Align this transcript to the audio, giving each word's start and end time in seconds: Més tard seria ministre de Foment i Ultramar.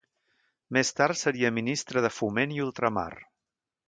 Més 0.77 0.89
tard 0.99 1.19
seria 1.19 1.51
ministre 1.59 2.03
de 2.07 2.11
Foment 2.19 2.57
i 2.59 2.61
Ultramar. 2.65 3.09